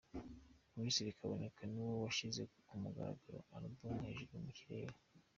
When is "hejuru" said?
4.07-4.43